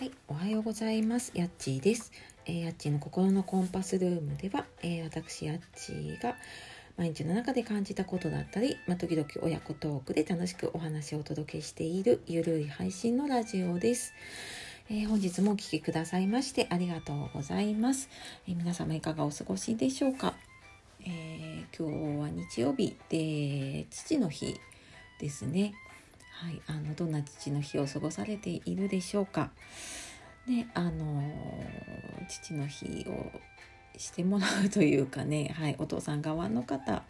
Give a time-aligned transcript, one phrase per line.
[0.00, 1.30] はい、おはようございます。
[1.34, 2.10] やっちーです。
[2.46, 6.36] えー、やっちーの心のコンパスルームでは、えー、私やっちーが
[6.96, 14.14] 毎日の中で感じたことだったり、まあ、時々親子トークで楽しくお話をお届けしているゆるい配信のラジオです。
[14.88, 18.08] えー、本日もお聴きくださいましてありがとうございます。
[18.48, 20.32] え皆様いかがお過ごしでしょうか。
[21.04, 24.58] え今日は日曜日で父の日
[25.18, 25.74] ですね。
[26.40, 29.50] はい、あのどんな父の日を過ごされているでしょうか？
[30.48, 31.22] であの
[32.30, 33.30] 父の日を
[33.98, 37.02] してもらうというかね、はい、お父さん側の方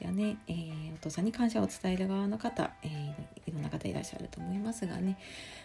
[0.00, 5.18] やね、えー、お父さんに感謝を伝える側の方、えー、いろんな方いらっしゃると思いますがね、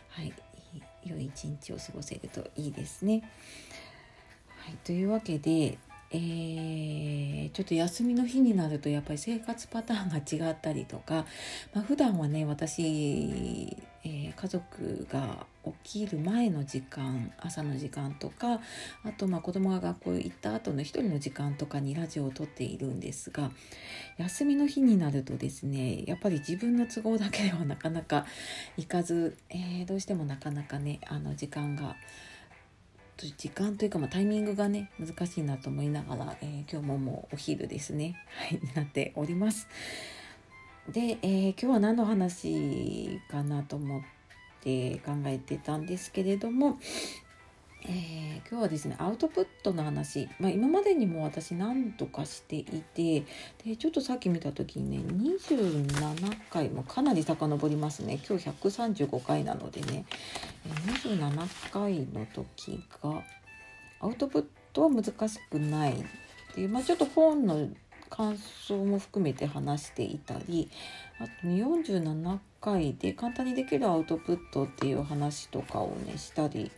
[0.09, 0.31] はい、
[1.03, 3.27] 良い一日を過ごせるといいですね。
[4.59, 5.79] はい、というわけで、
[6.11, 10.09] えー、ちょっと休みの日になるとやっぱり生活パターン
[10.39, 11.25] が違ったりとか、
[11.73, 15.45] まあ、普段はね私、えー、家族が
[15.83, 18.61] 起きる前の時間朝の時間とか
[19.03, 23.51] あとまあ子供が学校行った後の一人の時間とかにラジオを撮っているんですが
[24.17, 28.25] 休みの日になるとですねやっぱり自分の都合だけではなかなか
[28.77, 31.97] 行かず、えー、どうしてもなかなかねあの時間が
[33.19, 39.67] と時間というか、まあ、タイミングがね難しいなと思いながら、えー、今日ももうお昼ですね、はい、になっております。
[40.87, 44.01] で、えー、今日は何の話かなと思っ
[44.61, 46.79] て考えてたんですけれども、
[47.83, 53.23] えー、今日はですねアウトプットの話、まあ、今までにも私何とかしていて
[53.65, 54.97] でちょっとさっき見た時にね
[55.37, 58.19] 27回もかなり遡りますね。
[58.27, 60.05] 今日135回なのでね
[60.87, 63.23] 27回の時が
[64.01, 66.05] アウトプットは難しくないっ
[66.53, 67.69] ていう、まあ、ちょっと本の
[68.09, 70.69] 感想も含めて話していたり
[71.19, 76.71] あと47回で簡単にできるアウトプットっていう話とかをねしたり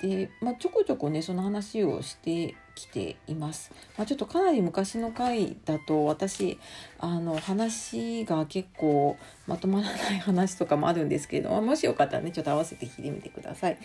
[0.00, 3.72] で、まあ、ちょこちょこねその話をしてきています。
[3.96, 6.58] まあ、ちょっとかなり昔の回だと私
[6.98, 13.78] あの話が結構まとまらない話とかもあるんですけれどももしよかったらねちょっと合わせて聞いてみてください。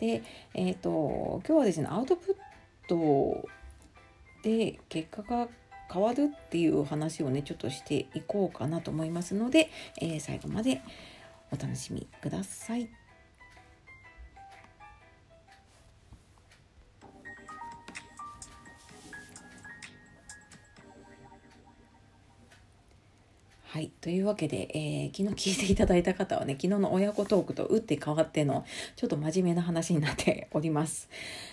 [0.00, 0.22] で、
[0.54, 3.48] えーと、今日はですねアウトプット
[4.42, 5.48] で結果が
[5.92, 9.68] 変わるっていう話をねちょっとしていこうかなと思いますので、
[10.00, 10.80] えー、最後まで
[11.52, 12.99] お楽しみください。
[23.72, 23.92] はい。
[24.00, 28.64] というわけで、えー、昨日聞いていただいた方はね、昨日の親子トークと打って変わっての、
[28.96, 31.08] ちょっと真面目な話になっております。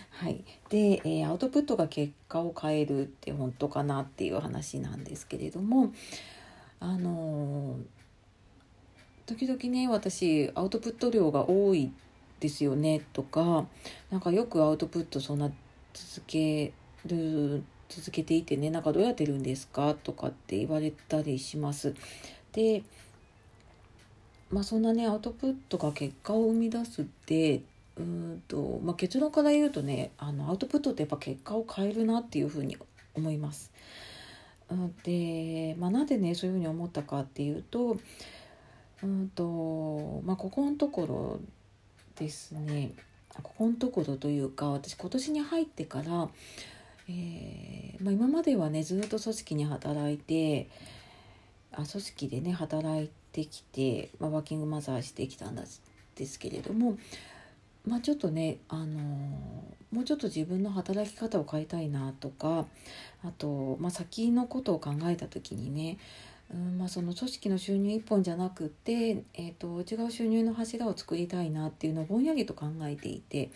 [0.10, 0.44] はい。
[0.70, 5.94] で、えー、アウトプットが結果を変えるって本当かなっていう話なんですけれども、
[6.80, 7.84] あのー、
[9.28, 11.92] 時々ね、私、アウトプット量が多い
[12.40, 13.68] ですよねとか、
[14.10, 15.52] なんかよくアウトプットそんな
[15.94, 16.74] 続け
[17.06, 21.94] る続けていてねなんかどうやってるんですかとかって言われたりします。
[22.54, 22.84] で
[24.52, 27.62] まあそんなねアウトプットが結果を生み出すって
[27.98, 32.78] うんと、まあ、結論から言うとねあのアウトプットってやっぱ結果を変えるなっていうふうに
[33.16, 33.72] 思います。
[35.04, 37.98] で、まあ、なんでねそういうふうに思ったかっていうと
[39.04, 41.40] うんと、まあ、ここのところ
[42.18, 42.92] ですね
[43.44, 46.30] ここのところというか私今年に入ってから
[47.10, 50.70] えー、まあ、今まではねずっと組織に働いて
[51.72, 55.66] あ組織でね働いてきて、まあ、ワーキングマザーしてきたんで
[56.26, 56.98] すけれども、
[57.86, 62.66] まあ、ちょっとね、あのー、もうちょっと自分の働き方を変えたいなとか
[63.24, 65.98] あと、まあ、先のことを考えた時にね
[66.54, 73.52] うんまあ、その組織の収入一本じゃなくて、えーと、違う収入の柱を作りたいなっていうのをぼんやりと考えていて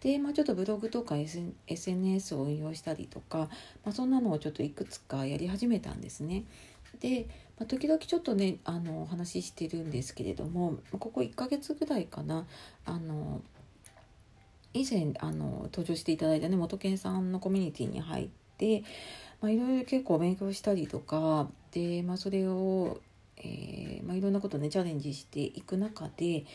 [0.00, 6.44] で、まあ、ちょっとブログとか、SN、SNS を運用したりとか、まあ、そんなのをちょっといくつかやり始めたんですね。
[7.00, 7.28] で、
[7.58, 12.46] まあ、時々ちょっとねあのお話ししてるんですけれどもここ1ヶ月ぐらいかな
[12.84, 13.42] あの
[14.72, 18.28] 以前あの登場していただいたね元健さんのコミュニティに入っ
[18.58, 18.82] て
[19.44, 22.98] まあ、いろいろ結構勉強したりとかで、まあ、それを、
[23.36, 26.46] えーまあ、いろんなことねチャレンジしていく中で、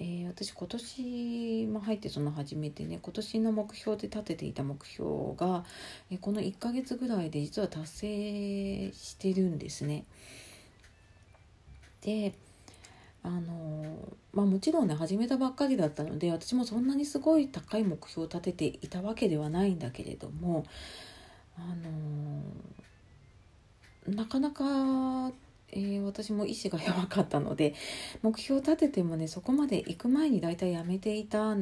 [0.00, 5.64] えー、私今年、まあ、入ってその始めてね今年の目標で立てていた目標が、
[6.10, 10.04] えー、この1ヶ月ぐらいで実は達成してるんですね。
[12.00, 12.34] で
[13.22, 20.66] あのまあもちろんね始めたばっかりだったので私もそんなにすごい高い目標を立てていたわけではないんだけれども
[21.56, 21.60] あ
[24.08, 25.32] のなかなか、
[25.70, 27.74] えー、私も意志が弱かったので
[28.22, 31.56] 目標を立ててもねそこまで行く前に大体やめていた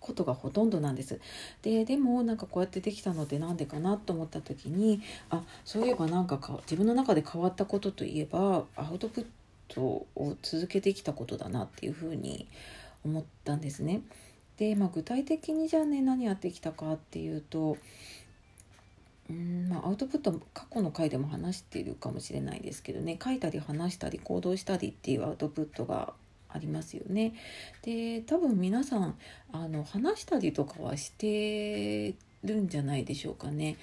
[0.00, 1.20] ことがほとんどなんです。
[1.62, 5.00] ででもなんかこうやってできたのって何でかなと思った時に
[5.30, 9.26] あそういえばなんかか自分の中で変わったことといえばアウトプッ
[9.68, 12.48] トを続けてきたことだなっていうふうに
[13.04, 14.02] 思ったんですね。
[14.58, 17.78] で、まあ、具体的にじゃあね何やってきたかっていうと
[19.30, 26.14] うんまあ、アウトプット過去の回でも話しているかもしれないですけどね書いたり話したり行動したりっていうアウトプットが
[26.48, 27.32] ありますよね。
[27.82, 29.16] で多分皆さん
[29.52, 32.14] あの話したりとかはして
[32.44, 33.76] るんじゃないでしょうかね。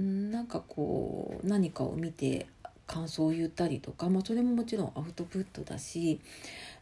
[0.00, 2.46] んなんかこう何かを見て
[2.86, 6.20] 感想を言ったりとか、まあ、それももちろんアウトプットだし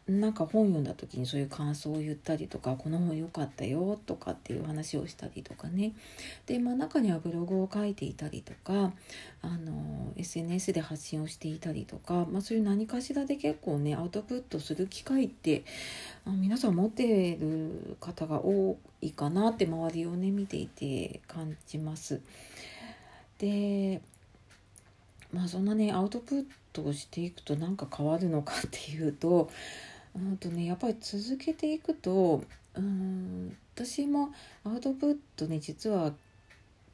[0.09, 5.93] なんか本読んだ時にそういう感想を言ったりとかこの本良かったよとかっていう話をしたりとかね
[6.47, 8.91] で、まあ、中にはブログを書いていたりとか
[9.41, 15.63] あの SNS で発信をしていたりとか、まあ、そういう何かしらで結構ねアウトプットする機会って
[16.25, 22.21] あ皆さん持っている方が多いかなって周りをね見ていて感じます。
[23.37, 24.01] で
[25.31, 29.49] まあそんなねアウトプットをしていくと何か変わるのかっていうと
[30.15, 32.43] うんとねやっぱり続けていくと
[32.75, 34.29] うん私も
[34.63, 36.13] アウトプットね実は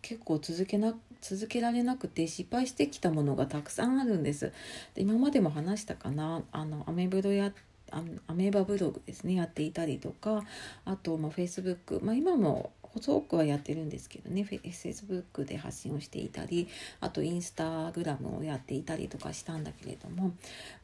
[0.01, 4.51] 結構続けな続けられなくて失敗してきたものがたくさんあるんです。
[4.93, 7.51] で今までも話したかなあのアメブロや
[7.91, 10.43] アメーバブログですねやっていたりとか
[10.85, 16.69] あと、まあ、Facebook、まあ、今も細くはやってるんですけどね Facebook で発信をしていたり
[17.01, 20.33] あとインスタグラムをやっていたりとかしたんだけれども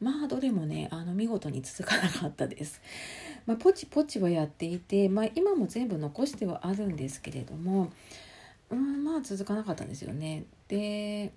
[0.00, 2.80] まあどれもねあの見事に続かなかったです。
[3.46, 7.90] まあ、ポチポチはやっていて、まあ、今も全部残してはあるんですけれども、
[8.70, 10.44] うん、まあ続かなかったんですよね。
[10.68, 11.32] で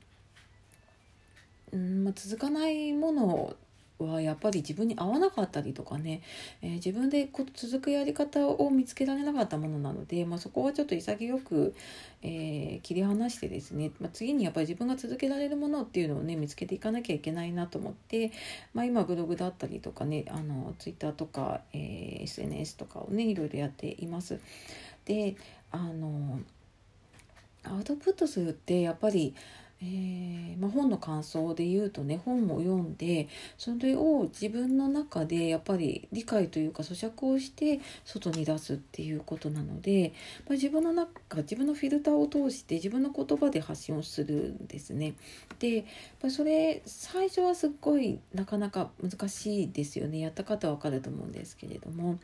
[1.73, 3.55] うんまあ、続かないもの
[3.99, 6.21] はやっぱり自分に合わなかったりとかね、
[6.61, 11.73] えー、自分でこ続くやり方を見つけられなかったものなので、まあ、そこはちょっと潔く、
[12.21, 18.31] えー、切り離してですね、まあ、次にやっぱり自分が続けられるものっていうのをね見つけていかなきゃいけないなと思って、
[18.73, 24.39] まあ、今ブログだったりとかねあの Twitter とか、えー、SNS とかをねいろいろやっています。
[25.05, 25.35] で
[25.71, 26.39] あの
[27.63, 29.33] アウトプットするってやっぱり
[29.81, 33.27] えー、まあ、本の感想で言うとね本を読んで
[33.57, 40.13] それを自分の中でやっぱり理解というか咀嚼をして外に出すっていうことなので、
[40.47, 45.15] まあ、自分の中自分のフィルターを通して自分の言葉で発信をするんですね。
[45.59, 45.85] で
[46.29, 52.17] それ最初はすっごいなかなか難しいですよねやった方は分かると思うんですけれども。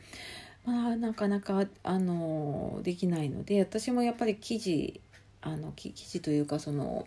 [0.64, 5.00] まあ、なかなかあのできないので私もやっぱり記事
[5.42, 7.06] あの記事というかその、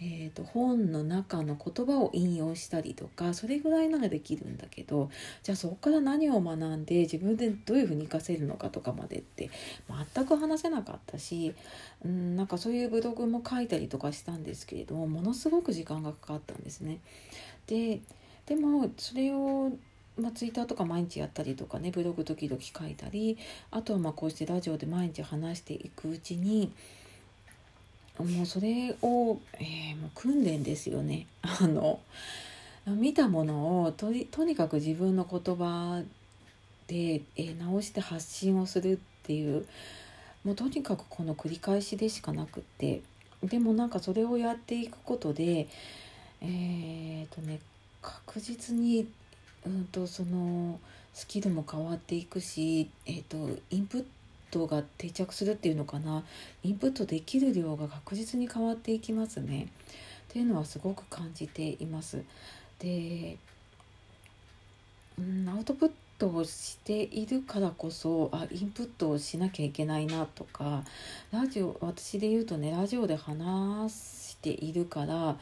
[0.00, 5.10] えーと、本の中の言葉を引用したりとかそれぐらいならできるんだけど
[5.42, 9.50] じゃあそこから何を学んで自分でどういうふうに活かせるのかとかまでって
[10.14, 11.54] 全く話せなかったし、
[12.04, 17.00] うん、なんかそういうブログも書いたりとかしたんですけれどもものすごく時間がかかったんですね。
[17.66, 18.00] で
[18.46, 19.72] でもそれを
[20.18, 23.36] まあ、ツイッターとか毎日やったりとかねブログ時々書いたり
[23.70, 26.72] あとはまあこうしてラジオで毎日話していくうちに
[28.18, 31.26] もうそれを、えー、もう訓練ですよね。
[31.42, 32.00] あの
[32.86, 36.02] 見たものをとにかく自分の言葉
[36.86, 39.66] で、えー、直して発信をするっていう
[40.44, 43.02] もうとにかくこの繰り返しでしかなくって
[43.42, 45.66] でもなんかそれをやっていくことで
[46.40, 47.58] えっ、とね
[48.00, 49.08] 確実に、
[49.64, 50.78] うんと、その
[51.12, 53.36] スキルも変わっていくし、えーと
[53.70, 54.15] インプット
[54.50, 56.24] トが定着するっていうのかな
[56.62, 59.68] インプットできる量が確実に変わっていきますね
[60.28, 62.22] っていうのはすごく感じています。
[62.78, 63.38] で
[65.18, 70.84] うんアウトプットをしているからこそあインプットをしなきゃいけないなとか
[71.32, 75.36] ラジオ私で言うとねラジオで話しているから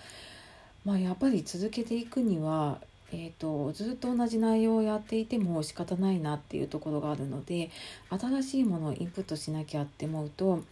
[0.85, 2.79] まあやっぱり続けていくには
[3.13, 7.71] えーと、ずっと同じ内容をやっていても仕方ないなっていうところがあるので
[8.11, 10.63] 新しいものをインプットしなきゃって思うと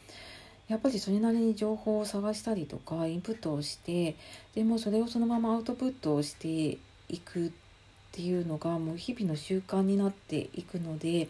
[0.68, 4.16] やっぱりそれなりに情報を探したりとかインプットをして
[4.54, 7.50] でもそれをそのままアウトプットをしていくっ
[8.12, 11.28] ていうのがもう日々の習慣になっていくので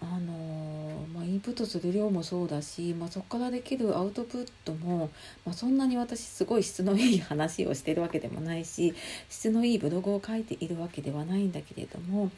[0.00, 5.10] あのまあ、インプットする量もそうだし、まあ、そこからできるアウトプットも、
[5.44, 8.94] まあ、そんなに私すごい質のいい話をしてるわけでもないし
[9.28, 12.30] 質のいいブログを書いているわけではないんだけれども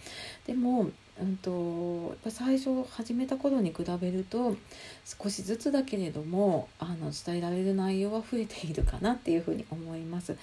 [0.46, 0.90] でも、
[1.20, 1.50] うんと、
[2.10, 4.56] やっぱ最初始めた頃に比べると
[5.04, 10.36] 少しずつだけれどもあの伝えられる内容は増えているかなっていうふうに思います。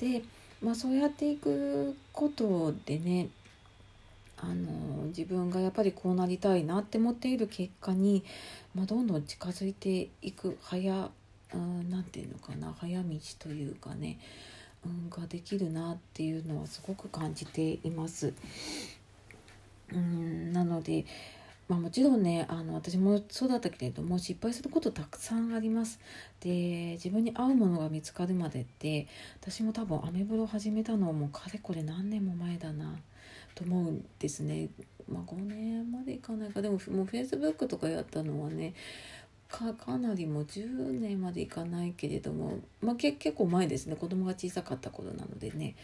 [0.00, 0.22] で
[0.60, 3.28] まあ、そうやっていくことでね
[4.40, 8.24] あの自分がやっぱりこうなりたいなって思っている結果に、
[8.74, 11.10] まあ、どんどん近づいていく早
[11.52, 14.18] 何て言うのかな早道というかね、
[14.84, 18.32] うん、ができるなっていうのはすごく感じています。
[19.92, 21.06] うんなので
[21.68, 26.00] まあ、もちろんねあの私もそうだったけれども失敗することたくさんあります。
[26.40, 29.06] で自分に合うものが見つかるまでって
[29.42, 32.98] 私も多分アメブロ始めたのもかれこれ何年も前だな
[33.58, 34.68] と思うんですね。
[35.08, 38.74] まあ、5年までいかないかでももうフェイスブックとかやったのはね
[39.48, 45.74] かかなりもう10年までいかないけれども、まあ、け結構前ですね子供が小さかった頃なのでね、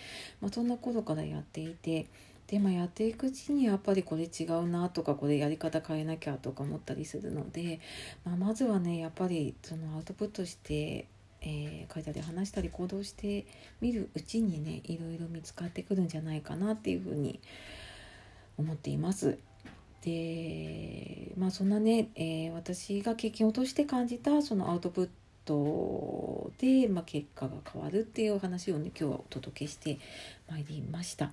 [0.43, 2.07] まあ、そんな頃からやっていて。
[2.47, 7.81] でもやっていくうちにやっぱりこれ違うなとかこれやり方変えなきゃとか思ったりするので、
[8.23, 11.07] まあ、まずはねやっぱりそのアウトプットして、
[11.45, 13.47] えー、書いたり話したり行動して
[13.81, 17.39] みるうちにねいろいろ見つかってくるんじゃないかなっていうふうに
[18.59, 19.39] 思っています。
[20.03, 25.09] でまあそんなね、えー、私が経験を通して感じたそのアウトプッ
[25.45, 29.99] トで、まあ、結果が変わるっていうお話をね今日はお届けして
[30.51, 31.33] まいりました。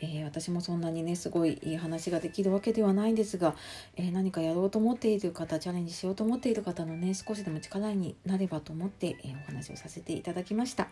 [0.00, 3.54] えー、私もそんなにねすごいいい話ができるわけではないんですが、
[3.96, 10.88] えー、何かやろうと思っている方チャレンジしようと思っている方のね少しでも力になればと思って、えー、お話をさせていただきました。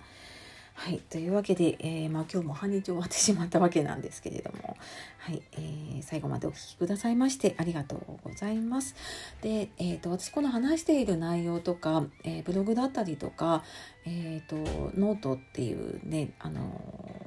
[0.76, 4.76] はい、というわけで、え、まあ、今日も半日終わってしまったわけなんですけれども、
[5.18, 8.96] はいえー、最後までお聴きくださいましてありがとうございます。
[9.40, 13.62] で、えーと、私この話している内容とか、えブログだったりとか、
[14.04, 14.56] えーと、
[14.98, 17.23] ノートっていうね、あの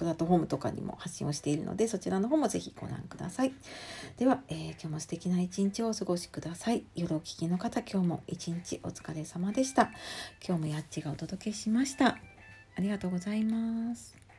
[0.00, 3.52] プラットフォームとかにも発信をしているのでそちらの方もぜひご覧ください。
[4.16, 6.84] では、えー、今日も素敵な一日をお過ごしください。
[6.94, 9.90] 夜お聞きの方今日も一日お疲れ様でした。
[10.42, 12.16] 今日もやっちがお届けしました。
[12.76, 14.19] ありがとうございます。